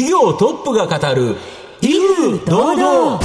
[0.00, 1.36] 企業トップが語る
[1.82, 3.20] 威風堂々。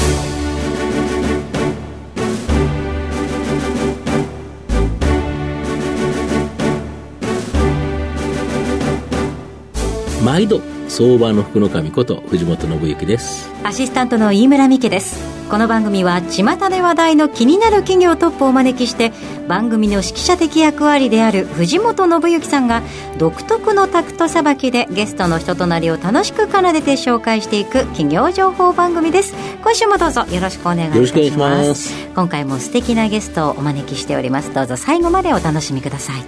[10.22, 13.50] 毎度相場の福の神こと藤本信之です。
[13.64, 15.36] アシスタントの飯村美希です。
[15.50, 19.12] この番組は巷で話題の気になる企業トップをお招きして
[19.48, 22.82] 番組の指揮者的役割である藤本信之さんが
[23.18, 29.36] 独特のタクトさばきでゲストの人となりを楽しく奏でて紹介していく企業情報番組です。
[29.62, 31.94] 今週もどうぞよろしくお願いいたします。
[32.16, 34.54] 今回も素敵なゲストをお招きしております。
[34.54, 36.24] どうぞ最後までお楽しみください。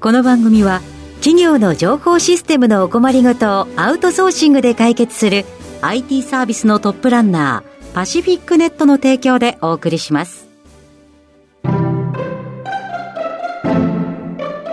[0.00, 0.82] この番組は
[1.24, 5.46] 企業の情報システムのお困りごとをアウトソーシングで解決する
[5.80, 10.46] IT サービスのトップランナーパシフィックネットの提供でお送りします。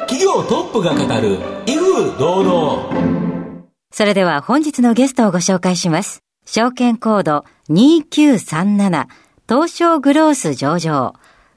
[0.10, 1.38] 企業トップが語る
[1.68, 3.64] 威風堂々。
[3.94, 6.22] それでは本日のゲストをご紹介します。
[6.46, 9.08] 証券コード2937
[9.48, 11.14] 東証グロース上場。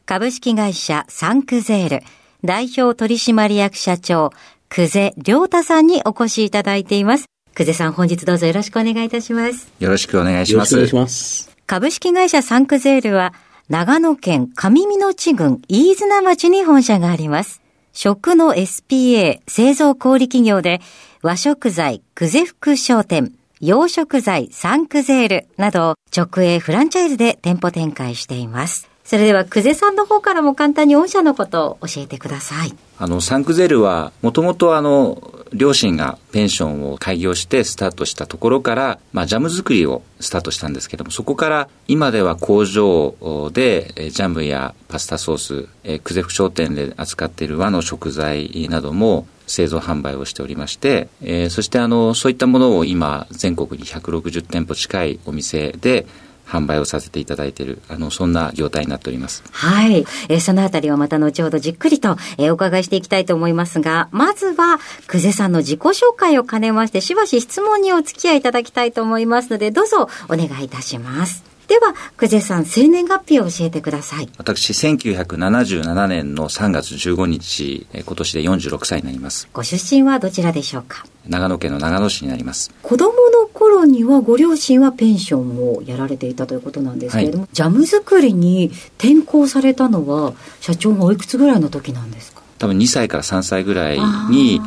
[0.06, 2.02] 株式会社サンクゼール
[2.44, 4.30] 代表取締役社長
[4.77, 7.27] 久世良太さんにお越しいただいています。
[7.55, 9.72] 久世さん、本日どうぞよろしくお願いいたします。
[9.78, 10.75] よろしくお願いします。
[10.75, 11.56] よろしくお願いします。
[11.64, 13.33] 株式会社サンクゼールは、
[13.69, 17.62] 長野県上美濃地郡飯綱町に本社があります。
[17.92, 20.81] 食の SPA 製造小売企業で、
[21.22, 28.91] 和食材久世福商店、洋食材サンクゼールなど直営フランチャイズで店舗展開しています。
[29.05, 32.75] それでは、久世さんの方からも簡単に御社のことを教えてください。
[32.98, 43.15] あの、サンクゼルは、もともとあの、両親がペンションを開業してスタートしたところから、まあ、ジャム作りをスタートしたんですけども、そこから今では工場
[43.53, 56.06] でジャムやパスタソース、え久世福商店で扱っている和の食材なども製造販売をしておりまして、えー、そしてあの、そういったものを今、全国に160店舗近いお店で
[56.47, 59.42] 販売をさせていただいている、あの、そんな業態になっております。
[59.50, 60.06] はい。
[60.28, 71.53] えー、そのあたりはまた後ほどじっくりと、えー、お伺いしていきたいと思いますが、まずは、久世さんの自己紹介を兼ねまして、しばし質問にお付き合いいただきたいと思いますので、どうぞお願いいたします。
[71.69, 74.28] では、久世さん、生年月日を教えてください。
[74.36, 79.48] 私、1977年の3月15日、今年で46歳になります。
[79.52, 81.06] ご出身はどちらでしょうか？
[81.26, 82.70] 長野県の長野市になります。
[82.82, 92.42] 子供の頃にはご両親はペンションをやられていたということなんですけれども、はい、ジャム作りに転校されたのは、社長がおいくつぐらいの時なんですか？
[92.58, 93.98] 多分2歳から3歳ぐらい
[94.30, 94.60] に、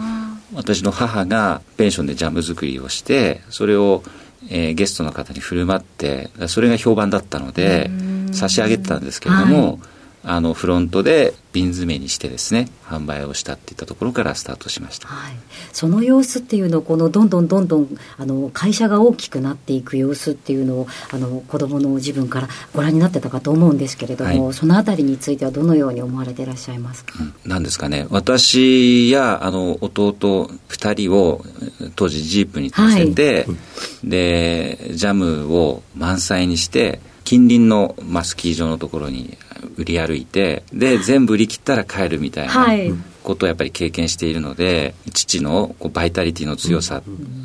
[0.55, 4.01] 私の母がペンションでジャム作りをして、それを
[4.49, 7.89] えー、ゲストの方に振る舞ってそれが評判だったので
[8.31, 9.79] 差し上げてたんですけれども、はい
[10.29, 15.33] あのフロントで瓶詰めにしてですね販売をしたっていったところからスタートしました、はい、
[15.71, 28.05] その様子っていうのをこのどんどんどんどんあの会社が大きくなっていく様子っていうのをあの子どもの自分からご覧になってたかと思うんですけれども、はい、そのあたりについてはどのように思われていらっしゃいますか、うん、なんですかね。
[28.09, 30.11] 私やあの弟
[30.67, 31.41] 2人を
[31.95, 33.53] 当時ジープに乗せて、は
[34.03, 39.37] い、でジャムを満載にして近隣の、まあ、スキー場のところに
[39.75, 42.53] 売り歩いてで全部売り切ったら帰るみたいな
[43.21, 47.03] ことをやっぱり経験しているので、父のこうバイタリティの強さ、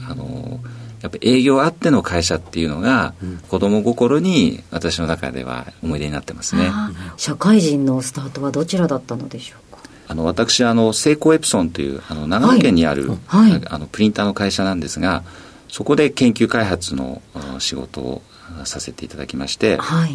[0.08, 0.60] あの
[1.00, 3.14] やっぱ営業あっての会社っていうのが、
[3.48, 6.70] 子供心に私の中では思い出になってますね。
[7.16, 9.82] 社会人のスタートはどちらだったのでしょうか？
[10.06, 13.50] あの私あのセイコーエプソンというあの長野県にある、はい。
[13.50, 15.24] はい、あのプリンターの会社なんですが
[15.66, 17.20] そこで研究開発の
[17.58, 18.22] 仕事を
[18.64, 20.12] させていただきまして、はい、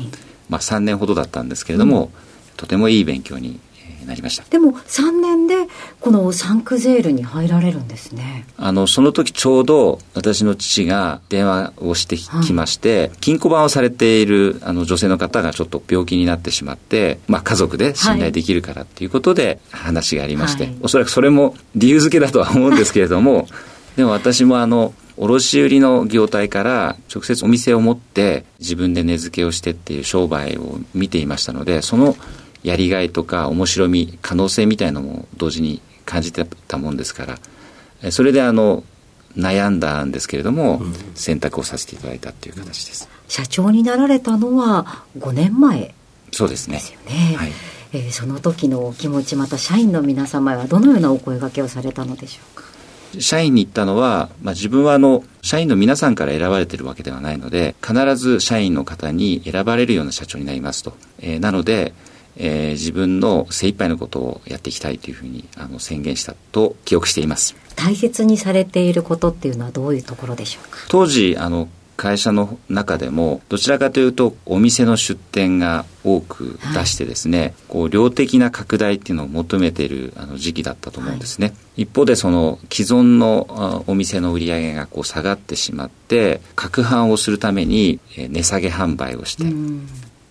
[0.49, 2.11] まあ、3年ほどだったんですけれども、うん、
[2.57, 3.59] とてもいい勉強に
[4.07, 4.43] なりました。
[4.49, 5.67] でも3年で
[5.99, 8.45] このサンクゼールに入られるんですね。
[8.57, 23.47] あのその時ちょうど私の父が電話をしてきまして、はい、金庫番をされているあの女性の方がちょっと病気になってしまって、まあ、家族で信頼できるからっていうことで話がありまして、はい、おそらくそれも理由付けだとは思うんですけれども
[23.97, 32.15] でも私もあの卸売の業態から直接お店を持って自分で値付けをしてっていう商売を見ていましたのでその
[32.63, 37.37] やりがいとか面白み可能性みたいのも同時に感じてたもんですか
[38.01, 38.83] らそれであの
[39.37, 43.07] 悩んだんですけれども、うん、選択をさせていただいたっていう形です。
[43.27, 45.93] 社長になられたのは5年前
[46.31, 46.77] そうですね。
[46.77, 47.51] ですよね、はい。
[47.93, 52.66] えー、その時のお気持ちまた社員の皆様はどのようなお声掛けをされたのでしょうか？
[53.19, 61.93] 社員に言ったのは、まあ、自分はあの社員の皆さんから選ばれてるわけではないので必ず社員の方に選ばれるような社長になりますと、えー、なので、
[62.35, 67.55] えー自分の精一杯のことをやっていきたいというふうにあの宣言したと記憶しています。
[67.75, 70.77] 大切にされていることっていうのはどういうところでしょうか？
[70.89, 89.45] 当時あの会社の中でもどちらかというとお店の出店が多く出してですね、こう量的な拡大っていうのを求めているあの時期だったと思うんですね、一方でその既存のあお店の売り上げがこう下がってしまって拡販をするためにえー値下げ販売をして、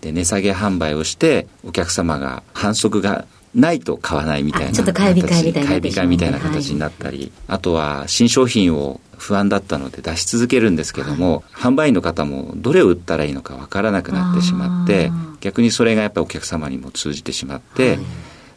[0.00, 3.26] で値下げ販売をしてお客様が反則が
[3.56, 17.98] ないと買わないみたいなあちょっと買い控えみたいにな買い控えみたいな形になったり、あとは新商品を不安だったので出し続けるんですけども、販売員の方もどれを売ったらいいのかわからなくなってしまってあ逆にそれがやっぱりお客様にも通じてしまって、はい。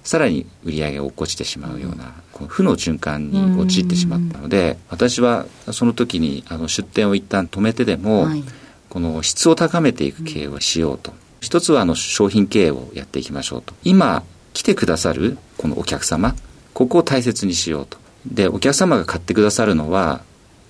[0.04, 8.44] さらに売り上げが落っこちてしまうような、この負の循環に陥ってしまったので、私はその時にあの出店を一旦止めてでも、はい。
[8.90, 11.14] この質を高めていく経営をしようと。
[11.42, 13.74] 一つはあの商品経営をやっていきましょうと。
[13.84, 14.24] 今
[14.54, 16.36] 来てくださるこのお客様、
[16.74, 17.98] ここを大切にしようと。
[18.26, 20.22] で、お客様が買ってくださるのは、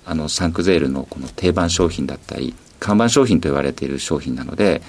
[0.06, 4.82] あのサンクゼールのこの定番商品だったり、看板商品と言われている商品なので、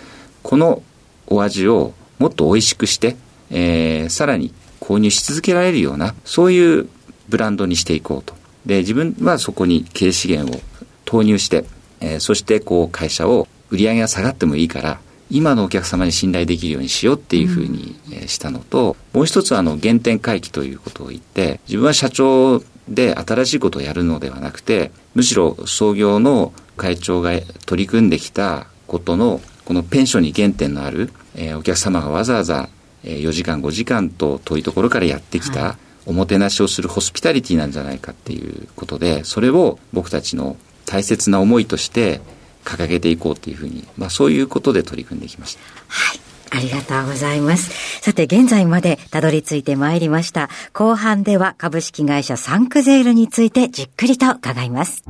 [0.43, 0.81] この
[1.27, 3.15] お味をもっと美味しくして、
[3.49, 6.87] えーさらに購入し続けられるような、そういう
[7.29, 8.33] ブランドにしていこうと。
[8.65, 10.61] で、自分はそこに経営資源を
[11.05, 11.65] 投入して、
[11.99, 14.99] えーそしてこう会社を売り上げが下がってもいいから、
[15.31, 27.31] 今のお客様に信頼できるようにしようっていうふうに、えーしたのと、もう一つはあの原点回帰ということを言って、自分は社長で新しいことをやるのではなくて、むしろ創業の会長が
[27.65, 32.69] 取り組んできたことの、このペンションに原点のある、えーお客様がわざわざ
[33.03, 42.21] えー4時間5時間と遠いところからやってきたおもてなしをするホスピタリティなんじゃないかっていうことでそれを僕たちの大切な思いとして
[42.63, 45.61] 掲げていこうというふうに、まあ、そういうことで取り組んできました。
[45.87, 46.19] はい
[46.53, 48.01] ありがとうございます。
[48.01, 50.49] さて、現在までたどり着いてまいりました。
[50.73, 55.03] 後半では株式会社サンクゼールについてじっくりと伺います。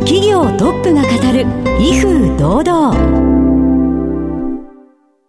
[0.00, 1.46] 企業トップが語る、
[1.80, 3.25] 威風堂々。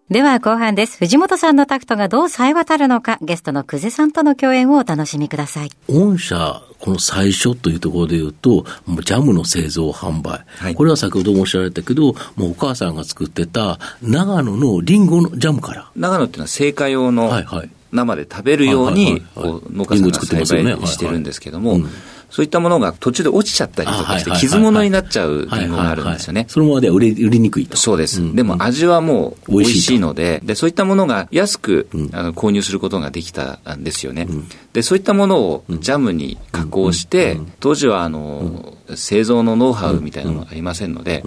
[0.10, 0.98] では後半です。
[1.00, 5.70] 藤本さんのタクトがどう冴え渡るのか、ゲストの久世さんとの共演をお楽しみください。
[5.90, 10.46] 御社、この最初というところで言うと、もうジャムの製造販売。
[10.60, 15.92] はいこれは先ほどもおっしゃられたけど、もうお母さんが作ってた長野のリンゴのジャムから。
[15.98, 21.98] 長野っていうのは製菓用のはいはい生で食べるようはいに農家さんがリンゴ作ってますよね栽培してるんですけどもはいはいうん
[22.30, 26.46] そういったものが途中で落ちちゃったりとかして傷物になっちゃうリンゴがあるんですよね。
[26.50, 27.78] そのままでは売れ売りにくいと。
[27.78, 28.22] そうです。
[28.22, 32.10] んでも味はもう美味しいので、で、そういったものが安く、うん。
[32.14, 34.28] あの購入することができたんですよね。
[34.74, 41.24] で、そういったものをジャムに加工して、当時はあの、製造のノウハウみたいなのもありませんので、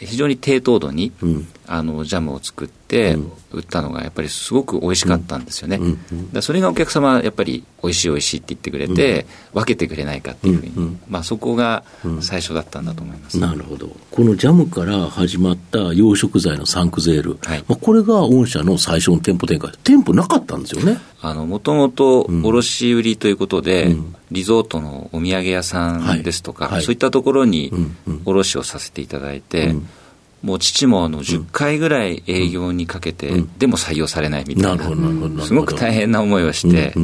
[0.00, 3.16] 非常に低糖度に、うんあの、ジャムを作って、
[3.52, 5.78] 売ったのがやっぱりすごく美味しかったんですよね。
[6.34, 9.24] うそれがお客様はやっぱり美味しい美味しいって言ってくれて、
[9.54, 11.84] 分けてくれないかっていうふうに、まあそこが
[12.20, 13.38] 最初だったんだと思います。
[13.38, 13.88] なるほど。
[14.10, 17.38] このジャムから始まった養殖材のサンクゼール。
[17.42, 19.70] はいまあ、これが御社の最初の店舗展開。
[19.84, 20.98] 店舗なかったんですよね。
[21.22, 27.72] あの、もともと卸売りということで、うんリゾートのお土産屋さんですとか、はいはいそういったところに
[28.24, 29.88] 卸をさせていただいて、うん
[30.42, 33.58] もう父もあの10回ぐらい営業にかけて、うん。
[33.58, 35.44] でも採用されないみたいな。
[35.44, 36.94] すごく大変な思いをして、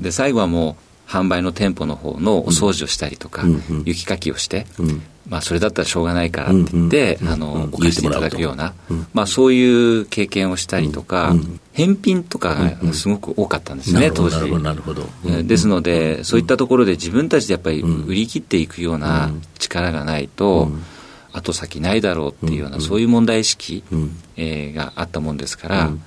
[0.00, 0.76] で、最後はも
[1.08, 3.44] う販売の店舗の方のお掃除をしたりとか、
[3.84, 5.02] 雪かきをして、うん。
[5.28, 7.62] まあ、それだったらしょうがないからって言って、あの、うん。
[7.72, 9.06] お貸していただくような、うん。
[9.12, 9.64] まあ、そうい
[10.00, 11.60] う経験をしたりとか、うん。
[11.72, 14.38] 返品とかがすごく多かったんですね、当時。
[15.46, 18.04] ですので、そういったところで自分たちでやっぱりうん。
[18.04, 19.42] 売り切っていくようなうん。
[19.58, 20.82] 力がないと、うん
[21.36, 24.16] 後先ないだろうっていうような、うんそういう問題意識、うん。
[24.36, 26.02] えーがあったもんですから、うん。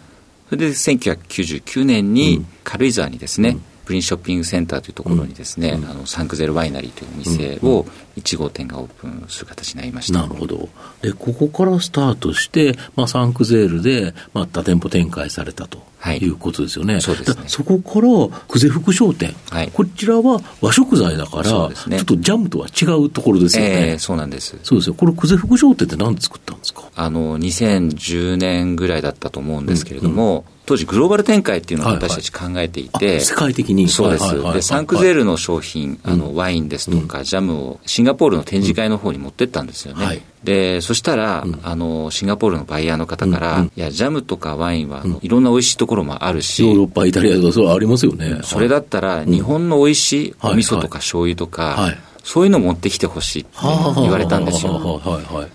[0.50, 2.48] それで1999年うにん。
[2.64, 10.22] 軽井沢にですね、うんプリンショッピングセンターというところにですね、うんあのサンクゼルワイナリーというお店を1号店がオープンする形になりました。
[10.22, 10.70] なるほど。
[11.02, 17.02] で、ここからスタートして、まあ、サンクゼールで、まあ、多店舗展開されたとはいいうことですよね。
[17.02, 18.08] そうですねだそこから、
[18.48, 19.34] 久世福商店。
[19.50, 23.92] はいこちらは和食材だから、ちょっとジャムとは違うところですよね。
[23.92, 24.56] えーそうなんです。
[24.62, 24.94] そうですよ。
[24.94, 26.84] これ、久世福商店って何で作ったんですか？
[26.96, 33.90] あの、2010年ぐらいだったと思うんですけれども、当時グローバル展開っていうのを私たち考えていて、あ世界的に。
[33.90, 34.24] そうです。
[34.24, 34.56] はいはいはいはい。
[34.58, 40.06] で、サンクゼールの商品、あの、ワインですとか、ジャムをシンガポールの展示会の方に持ってったんですよね。
[40.06, 40.22] はい。
[40.44, 48.42] で、そしたら、あの、シンガポールのバイヤーの方から、うんいや、ジャムとかワインは、あのいろんな美味しいところもあるし、ヨーロッパ、イタリアとか、そうありますよね。
[48.44, 51.98] それだったら、日本の美味しいおはい味噌とか醤油とか、はい。
[52.24, 53.52] そういうのを持ってきてほしいって
[53.96, 55.02] 言われたんですよ。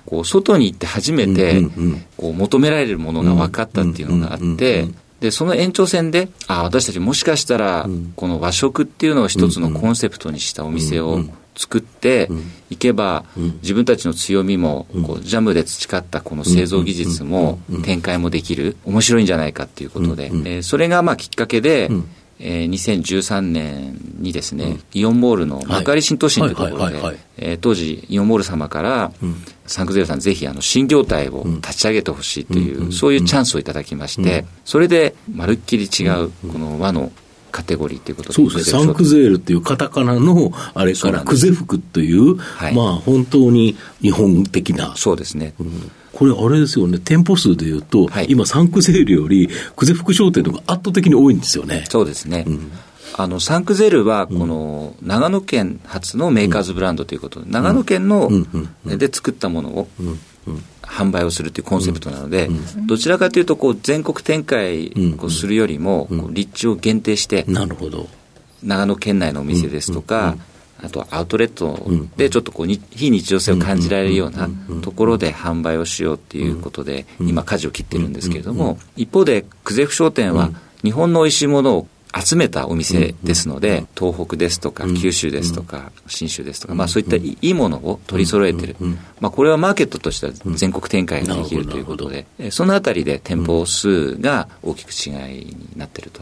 [0.07, 1.63] こう外に行って初めて、
[2.17, 4.89] こう求められるものが分かったっていうのがあって、
[5.25, 11.25] で、その延長線で、あ、私たちもしかしたら、この和食っていうのを一つのコンセプトにしたお店を
[11.57, 12.29] 作って
[12.69, 13.25] いけば、
[13.63, 21.91] 自分たちの強みも、こうジャムで培ったこの製造技術も展開もできる、面白いんじゃないかっていうことで、えそれがまあきっかけで、
[22.41, 26.91] えー、2013年にですね、うん、イオンモールの幕張新都心というところ
[27.37, 29.37] で、当時、イオンモール様から、うん、
[29.67, 37.13] サンクゼルさん、ぜひあの新業態を立ち上げてほしいという、うん、そういうチャンスをいただきまして、それでまるっきり違う、この和の
[37.51, 44.95] カテゴリーということでそうですね、サンクゼールっていうカタカナのあれから、クゼ服という、はい、まあ本当に日本的な。
[44.97, 45.55] そうですね。
[45.61, 51.85] うんこれ、あれですよね、店舗数でいうと、はい、今、サンクゼールより、久世福商店の方が圧倒的に多いんですよね。
[51.89, 52.45] そうですね。
[52.47, 52.73] うん。
[53.17, 58.29] あのサンクゼルはこの長野県発のメーカーズブランドということで、長野県の
[58.85, 59.89] で作ったものを
[60.83, 62.51] 販売をするというコンセプトなので、
[62.87, 67.47] どちらかというとこう全国展開をするよりも立地を限定して、
[68.65, 70.37] 長野県内のお店ですとか、
[70.85, 71.87] あとはアウトレット
[72.17, 74.49] でちょっとこうに非日常性を感じられるような
[74.83, 80.51] ところで販売をしようっていうことで、今、舵を切ってるんですけれども、一方で、久世福商店は、
[80.83, 88.77] 日本の美味しいものを集めたお店ですので、東北ですとか、九州ですとか、信州ですとか、まあそういったいいものを取り揃えてる。
[89.21, 96.21] まあこれはマーケットとしては全国展開ができるということで、そのあたりで店舗数が大きく違いになってると。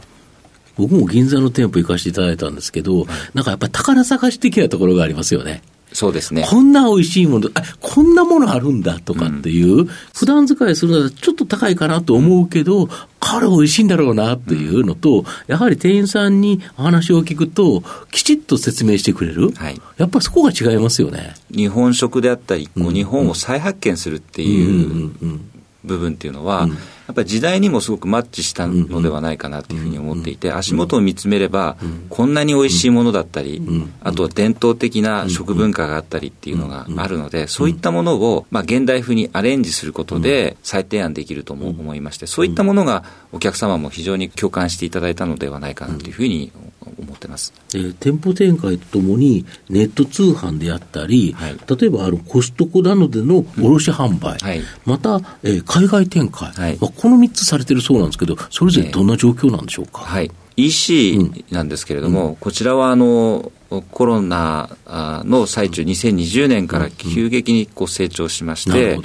[0.76, 5.62] 僕も銀座の店舗行かせていただいたんですけど、なんかやっぱり宝探し的なところがありますよね。
[5.93, 6.47] そうですね。
[6.49, 19.50] こんな美味しいもの、あ、こんなものあるんだとかっていう、うん、普段使いするのはちょっと高いかなと思うけど、これ美味しいんだろうなっていうのと、やはり店員さんに話を聞くと、きちっと説明してくれる。
[19.52, 21.35] はい、やっぱりそこが違いますよね。
[21.50, 25.11] 日本食であったり、こう日本を再発見するっていう
[25.85, 31.76] 部分っていうのは、うんやっぱり時代にもすごくマッチしたのではないかなというふうに思っていて、足元を見つめれば、
[32.09, 33.61] こんなに美味しいものだったり、
[34.02, 46.52] あとは伝統的な食文化があったりっていうのがあるので、そういったものを、まあ、現代風にアレンジすることで再提案できるとも思いまして、そういったものがお客様も非常に共感していただいたのではないかなというふうに
[46.98, 60.00] 思ってます、えー、店舗展開とともに、ネット通販であったり、はい、例えばあるコストコなどでの卸販売、うんはい、また、えー、海外展開、はい、まあ、この3つされてるそうなんですけど、それぞれどんな状況なんでしょうか？
[60.00, 60.30] はい。
[60.54, 63.50] EC なんですけれども、うん、こちらはあの
[63.90, 64.68] コロナ
[65.24, 68.98] の最中、2020年から急激にこう成長しまして、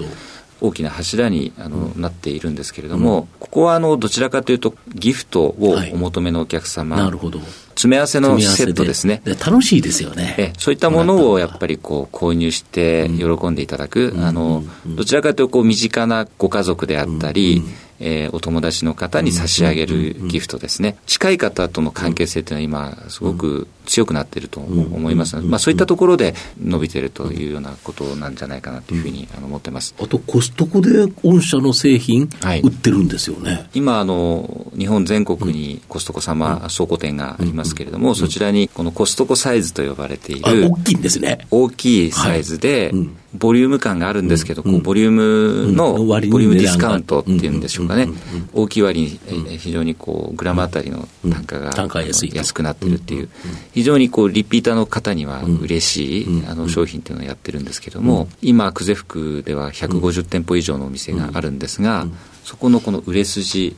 [0.61, 7.39] 大きな柱にあの、なっているんですけれども、ここはあのどちらかというと、ギフトをお求めのお客様、なるほど。
[7.77, 9.21] 詰め合わせのセットですね。
[9.45, 10.35] 楽しいですよね。
[10.39, 17.61] えそういったものをやっぱりこう購入して喜んでいただく、あの、どちらかというとこう身近なご家族であったり、
[17.99, 20.97] えー、お友達の方に差し上げるギフトですね。
[21.05, 29.95] 近い方との関係性というのは今、すごく強くなっていると思いますので、まあ、そういったところで伸びているというようなことなんじゃないかなというふうに思ってます。
[29.99, 32.29] あと、コストコで御社の製品、
[32.63, 33.69] 売ってるんですよね。
[33.73, 41.47] 今、あの、日本全国にコストコ様倉庫店がありますけれども、そちらにこのコストコサイズと呼ばれている、大きいんですね。
[41.49, 42.91] 大きいサイズで、
[43.37, 48.09] ボリューム感があるんですけど、こうボリュームの、ボリュームディスカウントっていうんでしょうかね。
[48.53, 53.29] 大きい割に非常にこう、グラムあたりの単価が安くなってるっていう、
[53.73, 62.07] 非常にこう、リピーターの方には嬉しい、あの商品っていうのをやってるんですけども、今、久世福では150店舗以上のお店があるんですが、
[62.43, 63.75] そこのこの売れ筋、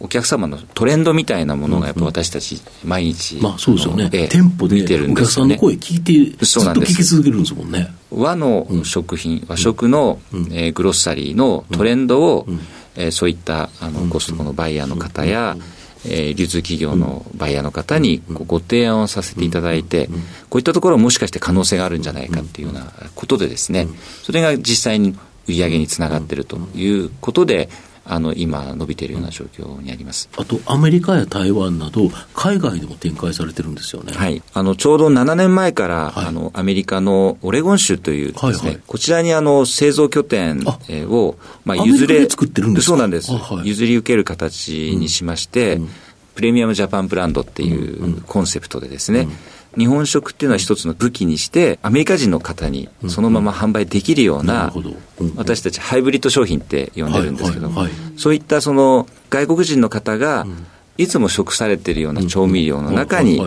[0.00, 6.12] お客様のトレンドみたいなものがやっぱ私たち毎日、まあそうですよね、店舗でお客さんの声聞いて
[6.44, 10.20] ずっと聞き続けるんですもんね和の食品、和食の、
[10.50, 12.46] えー、グロッサリーのトレンドを、
[12.96, 15.56] えー、そういったあのコストコのバイヤーの方や、
[16.04, 20.08] えー、流通企業のバイヤーの方にご提案をさせていただいて、
[20.48, 23.88] こういったところもしかして可能性があるんじゃないかっていうようなことでですね、
[24.22, 27.68] それが実際に売り上げにつながっているということで、
[28.08, 30.28] あの今、伸びているような状況にあります。
[30.36, 40.64] あと、アメリカや台湾など、海外でも展開されてるんですよね、はい、あのちょうど7年前から、はい、あのアメリカのオレゴン州というですね、はいはい、こちらにあの製造拠点
[41.08, 43.32] を、まあ、譲れ作ってるんですそうなんです、
[43.64, 45.82] 譲り受ける形にしまして、うん。
[45.82, 45.88] うん、
[46.34, 49.32] プレミアムジャパンブランドっていうコンセプトでですね、うん
[49.76, 54.72] 日本食っていうのは一つの武器にして、アメリカ人の方にそのまま販売できるような、
[55.36, 60.46] 私たちハイブリッド商品って呼んでるんですけども、そういったその外国人の方が、
[60.96, 63.40] いつも食されているような調味料の中に、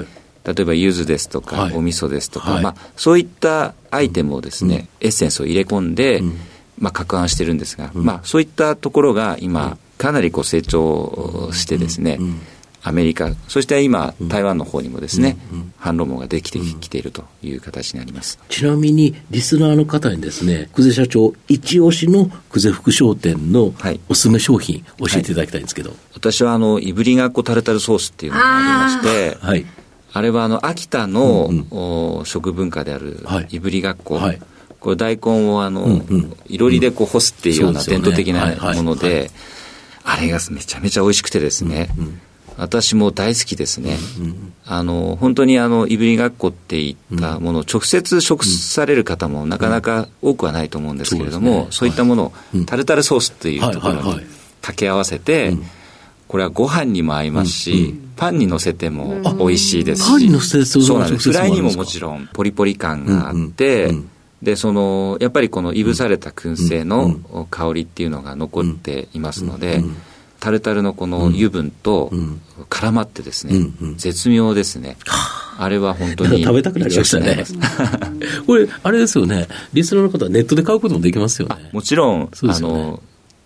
[0.43, 1.75] 例えば柚子ですとか、はい。
[1.75, 2.63] お味噌ですとか、はい。
[2.63, 6.23] まあ、そういったアイテムをですね、エッセンスを入れ込んで、
[6.79, 12.19] まあ、攪拌してるんですが、まあ、そういったところが今、かなりこう成長してですね、
[12.83, 15.37] アメリカ、そして今、台湾の方にもですね、
[15.77, 18.39] 反論網ができてきているという形になります。
[18.49, 23.99] ちなみに、リスナーの方にですね、久世社長、一押しの久世福商店のはい。
[24.09, 25.95] おすすめ商品、教えていただきたいんですけど。
[26.15, 29.65] 私はあの、いぶりがっこタルタルソースっていうのがありまして、はい。
[30.13, 33.47] あれはあの秋田の、うんお食文化であるはい。
[33.51, 34.41] いぶりがっこ、はい。
[34.79, 36.37] これ大根をあの、うんうん。
[36.47, 38.55] いろりでこう干すっていうような伝統的はい。
[38.55, 38.75] はない。
[38.77, 39.31] もので、はい。
[40.03, 41.89] あれがめちゃめちゃ美味しくてですね、
[42.61, 43.97] 私も大好きですね。
[44.67, 51.67] あの、本当にあの、いぶりがっこっていったものを直接食される方もなかなか多くはないと思うんですけれども、そうね。
[51.71, 52.65] そういったものをうん。
[52.67, 54.25] タルタルソースっていうところにはいはいはい。
[54.61, 55.57] 掛け合わせて、
[56.27, 61.31] これはご飯にも合いますし、パンに乗せても美味しいですし、パンに乗せてそうそうなんです。
[61.31, 64.09] フライにももちろんポリポリ感があって、うんうんうん。
[64.43, 67.15] で、その、やっぱりこのいぶされた燻製の
[67.49, 69.83] 香りっていうのが残っていますので、
[70.41, 74.97] タルタルのこの油分とん絡まってですね、うんうん絶妙ですね。
[75.57, 76.43] あれは本当に。
[76.43, 77.45] 食べたくなりましたね。
[78.47, 81.69] これ、あれですよね、リスナーの方はネットで買うこともできますよね。
[81.71, 83.03] もちろん、あそうですよねの、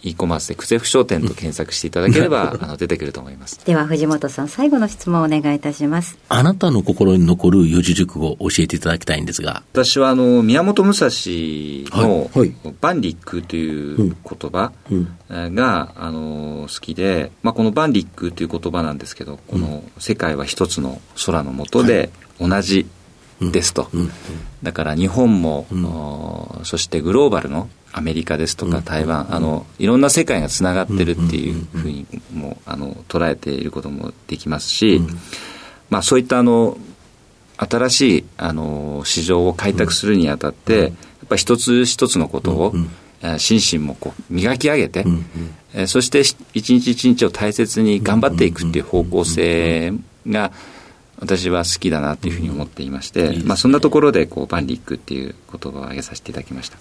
[0.10, 3.66] e コマースでクゼフ商店と検索していただければ、あの、出てくると思います。
[3.66, 6.18] では藤本さん最後の質問をお願いいたします。
[6.30, 9.64] あなたの心に残る四字熟語を教えていただきたいんですが。
[9.74, 11.08] 私はあの宮本武蔵
[12.02, 12.40] のはい。
[12.40, 14.16] はい「万里一空」という言
[14.52, 15.56] 葉うん。
[15.56, 22.86] があの好きで、まあ、この「万里一空」という言葉なんですけどこの世界は一つの空の下で同じ
[23.42, 24.12] ですと、うん。
[24.64, 35.00] だから日本も、そしてグローバルのアメリカですとか台湾、あのいろんな世界がつながってるっていうふうにもあの捉えていることもできますし、
[35.90, 36.78] まあ、そういったあの
[37.56, 40.92] 新しいあの市場を開拓するにあたって、やっ
[41.30, 43.06] ぱ一つ一つのことを、えー
[43.40, 45.06] 心身もこう磨き上げて、
[45.74, 49.94] えーそしてし一日一日を大切に頑張っていくっていう方向性
[50.28, 50.52] が
[51.20, 56.78] 私は好きだなというふうに思っていまして、まあ、そんなところでこう万里行くっていう言葉を挙げさせていただきました。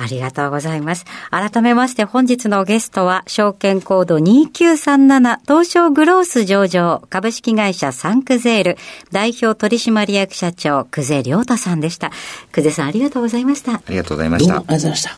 [0.00, 1.04] ありがとうございます。
[1.30, 8.76] 改めまして本日のゲストは、証券コード2937東証グロース上場株式会社サンクゼール
[9.12, 12.12] 代表取締役社長久世良太さんでした。
[12.52, 13.74] 久世さんありがとうございました。
[13.74, 14.74] ありがとうございましたどうもあり。
[14.74, 15.16] がとうございました。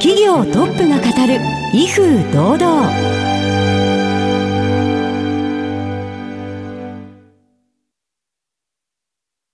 [0.00, 1.38] 企業トップが語る
[1.74, 3.29] 威風堂々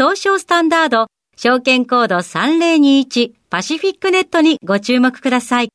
[0.00, 5.68] 東証スタンダード証券コード3021パシフィックネットにご注目ください。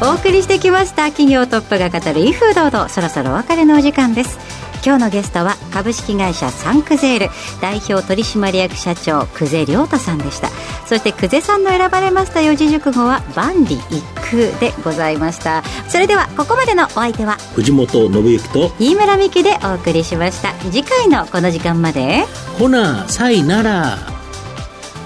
[0.00, 1.06] お送りしてきました。
[1.06, 2.88] 企業トップが語る威風堂々。
[2.88, 4.38] そろそろお別れのお時間です。
[4.84, 7.28] 今日のゲストは株式会社サンクゼール
[7.60, 10.48] 代表取締役社長久世良太さんでした。
[10.86, 15.62] そして久世さんの選ばれました四字熟語は万里一空でございました。
[15.88, 20.54] それではここまでのお相手は藤本信之と、飯村美希でお送りしました。
[20.70, 22.24] 次回のこの時間まで
[22.58, 23.98] ほな、さいなら。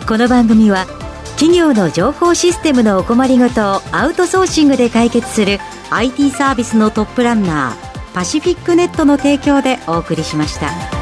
[0.06, 0.86] この番組は
[1.36, 5.58] 企業の情報システムのお困りごとをアウトソーシングで解決する
[5.90, 7.83] IT サービスのトップランナー
[8.14, 10.93] パシフィックネットの提供でお送りしました。